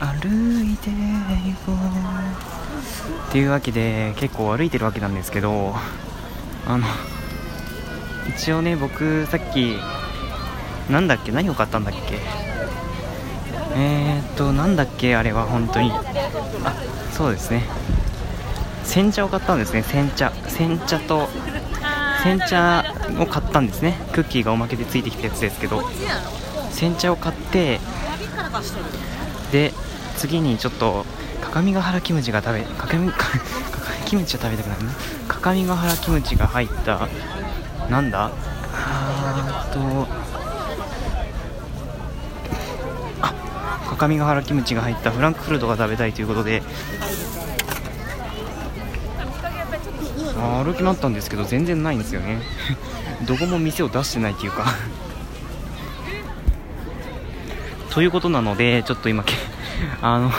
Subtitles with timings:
[0.00, 0.96] 歩いて行
[1.66, 1.76] こう。
[3.28, 5.74] っていうわけで結構歩いてるわけなんですけど
[6.66, 6.86] あの
[8.28, 9.76] 一応ね僕さっき
[10.90, 12.18] なんだっけ何を買ったんだっけ？
[13.74, 15.92] えー、っとなんだっけあれは本当に。
[15.92, 16.00] あ
[17.12, 17.64] そうですね。
[18.84, 19.82] 煎茶を買ったんですね。
[19.82, 20.32] 煎茶。
[20.46, 21.28] 煎茶と
[22.22, 22.84] 煎茶
[23.20, 23.98] を買ったんですね。
[24.12, 25.82] クッキーがおまけでついてきたやつですけど。
[26.70, 27.80] 煎茶を買って
[29.52, 29.72] で
[30.16, 31.04] 次にちょっと
[31.40, 33.12] 各務原キムチが食べ各務
[34.06, 34.92] キムチは食べたくないな。
[35.28, 37.08] 各務原キムチが入った
[37.90, 38.30] なんだ？
[38.74, 40.08] あーと
[43.22, 43.32] あ
[43.88, 46.62] 各務原キムチが入ったフランクフルトが食べたいということで。
[50.64, 52.40] 歩き回ったんですけど全然ないんですよね。
[53.26, 54.64] どこも店を出してないっていうか
[57.90, 59.24] ということなのでちょっと今
[60.02, 60.30] あの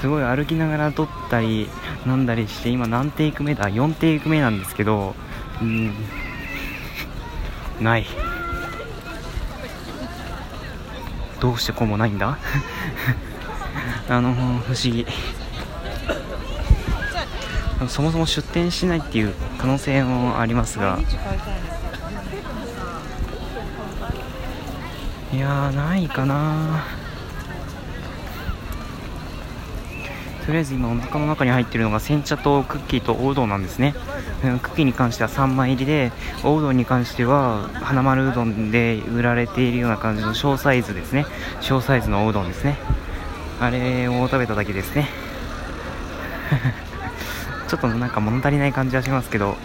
[0.00, 1.68] すごい歩きながら撮ったり
[2.06, 5.14] 飲んだりして今何テイク目だ？4テイク目なんですけど
[5.60, 5.94] うん。
[7.80, 8.06] ない。
[11.40, 12.38] どうしてこうもないんだ？
[14.08, 15.06] あの不思議。
[17.88, 20.98] そもそも出店しないっていう可能性もありますが。
[25.32, 26.84] いやないかな。
[30.46, 33.94] とりあえず今お腹の中に入ってるのが煎茶とクッキーとおうどんなんですね。
[34.44, 36.12] うんクッキーに関しては3枚入りで
[36.44, 41.26] おうどんに関しては花丸うどんで売られているような感じの小サイズですね。
[41.60, 42.76] 小サイズのおうどんですね。
[43.60, 45.08] あれを食べただけですね。
[47.66, 49.56] ちょっとなんか物足りない感じはしますけど。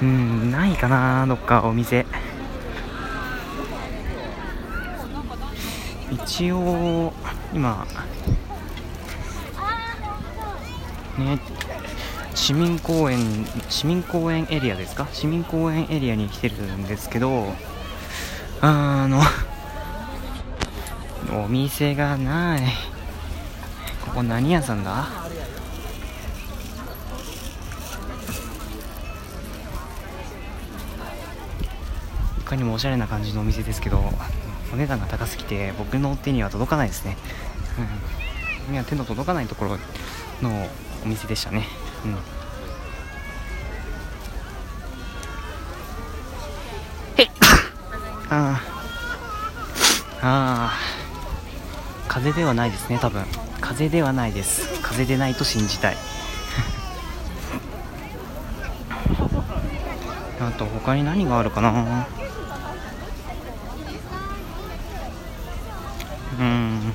[0.00, 2.06] うんないかなどっかお店。
[6.24, 7.12] 一応
[7.52, 7.86] 今
[11.18, 11.38] ね
[12.34, 15.08] 市民公園市民公園エリアですか？
[15.12, 17.52] 市民公園エリアに来てるんですけど
[18.60, 19.20] あの
[21.44, 22.62] お店がない。
[24.04, 25.06] ここ何屋さんだ？
[32.38, 34.12] いかにもおしゃれな感じのお店ですけど。
[34.72, 37.16] お値段が高すぎて僕の手には届かないですね、
[38.68, 39.78] うん、には手の届かないところ
[40.42, 40.68] の
[41.04, 41.66] お店でしたね。
[42.04, 42.16] うん。
[48.30, 48.60] あ
[50.20, 50.76] ああ
[52.08, 53.24] 風邪ではないですね多分。
[53.60, 54.68] 風邪ではないです。
[54.82, 55.96] 風邪でないと信じたい。
[60.40, 62.06] あと他に何があるかな？
[66.38, 66.92] うん。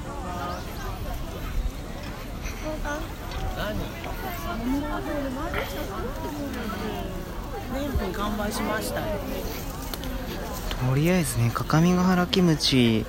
[10.88, 13.06] とりあえずね各務原キムチ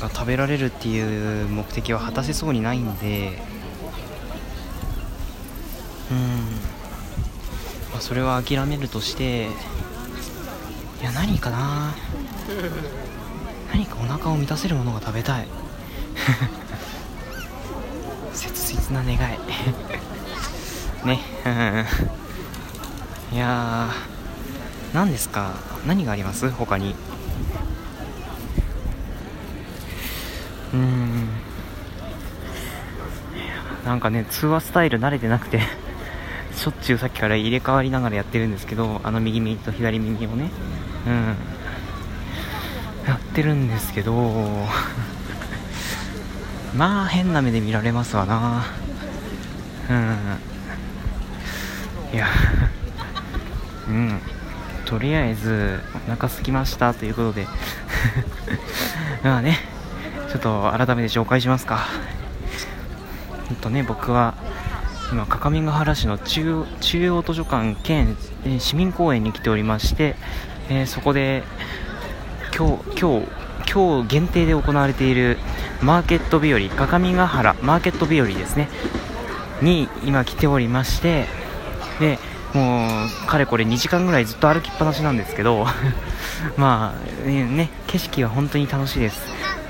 [0.00, 3.42] が食べられるっていう目的は果たせそうにないんで。
[6.10, 6.18] うん、
[7.92, 9.48] まあ、それは諦めるとして。
[11.00, 11.94] いや何かな。
[13.76, 15.46] 何かお腹を満たせるものが食べたい。
[18.32, 19.18] 切実な願い。
[21.04, 21.20] ね。
[23.32, 25.52] いやー何ですか？
[25.86, 26.48] 何があります？
[26.50, 26.94] 他に。
[30.72, 31.28] うーん。
[33.84, 35.60] なんかね通話スタイル慣れてなくて
[36.56, 40.50] しょっちゅうさっきから入れ替わりながらやってるんですけどあの右耳と左耳をね。
[41.06, 41.36] うん。
[43.06, 44.12] やってるんですけど
[46.76, 48.64] まあ変な目で見られますわな。
[49.88, 50.16] うん。
[52.12, 52.26] いや
[53.88, 54.20] うん。
[54.84, 57.46] とりあえずお腹空きましたということで。
[59.22, 59.58] まあね
[60.30, 61.86] ちょっと改めて紹介しますか。
[63.50, 64.34] えっとね僕は
[65.12, 68.16] 今各務原市の中中央図書館兼、
[68.58, 70.16] 市民公園に来ておりまして、
[70.68, 71.44] えーそこで
[72.56, 73.26] 今日今日
[73.70, 75.36] 今日限定で行われている
[75.82, 78.70] マーケット日和各務原マーケット日和ですね。
[79.60, 81.26] に今来ておりまして
[82.00, 82.18] で
[82.54, 82.86] も
[83.24, 85.66] うかれこれ2時間ぐらいずっと歩きっぱなしなんですけど
[86.56, 86.94] ま
[87.24, 89.20] あね景色は本当に楽しいです、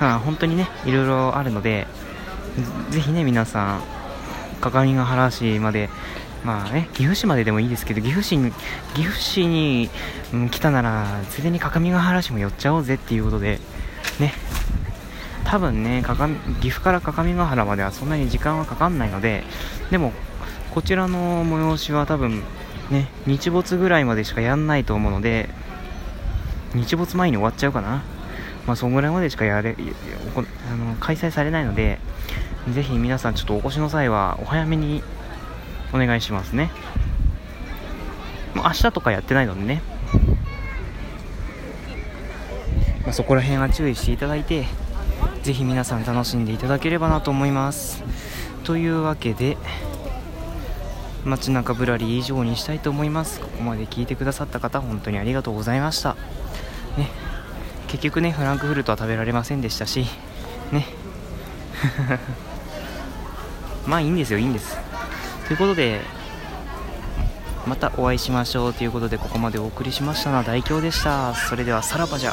[0.01, 1.87] まあ、本当にねいろいろあるので
[2.91, 3.81] ぜひね皆さん
[4.61, 5.91] 各務原市まで
[6.47, 8.53] まあね岐阜市まででもいいですけど岐阜市に
[8.95, 9.91] 岐阜市に、
[10.33, 13.59] うん来たならついでに各務原市も寄っちゃおうぜっていうことで
[14.21, 14.33] ね。
[15.45, 16.03] 多分ね
[16.61, 19.45] 岐阜から各務原まではそんなに時間はかかんないので
[19.91, 20.13] でも
[20.73, 22.43] こちらの催しは多分
[22.91, 25.49] ね日没ぐらいまでしかやんないと思うので
[26.75, 28.03] 日没前に終わっちゃうかな。
[28.67, 31.99] まあそんぐらいまでしかやれあの開催されないので
[32.73, 35.03] ぜひ皆さんちょっとお越しの際はお早めに
[35.93, 36.71] お願いしますね。
[38.55, 39.83] もう明日とかやってないのでね、
[43.03, 44.67] まあ、そこら辺は注意していただいて
[45.43, 48.03] ぜひ皆さん楽しんでいただければなと思います。
[48.65, 49.57] というわけで
[51.25, 53.41] 街中ぶらり以上にしたいと思います。
[53.41, 56.17] ここまで聞いてくださった方本当にありがとうございました。
[56.97, 57.09] ね。
[57.87, 60.07] 結局ねフランクフルトは食べられませんでしたし
[60.73, 60.87] ね。
[63.87, 64.86] まあいいんですよいいんです。
[65.47, 66.01] ということで
[67.67, 71.35] またお会いしましょうということでここまでお送りしましたのは大京でした。
[71.35, 72.33] それではさらばじゃ。